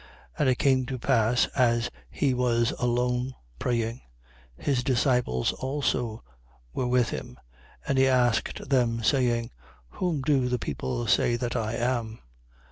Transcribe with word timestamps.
9:18. 0.39 0.39
And 0.39 0.49
it 0.49 0.55
came 0.55 0.85
to 0.87 0.97
pass, 0.97 1.45
as 1.55 1.91
he 2.09 2.33
was 2.33 2.71
alone 2.79 3.35
praying, 3.59 4.01
his 4.57 4.83
disciples 4.83 5.51
also 5.51 6.23
were 6.73 6.87
with 6.87 7.09
him: 7.11 7.37
and 7.87 7.99
he 7.99 8.07
asked 8.07 8.67
them, 8.67 9.03
saying: 9.03 9.51
Whom 9.89 10.23
do 10.23 10.49
the 10.49 10.57
people 10.57 11.05
say 11.05 11.35
that 11.35 11.55
I 11.55 11.73
am? 11.75 12.17